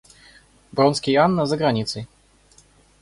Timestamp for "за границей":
1.45-2.07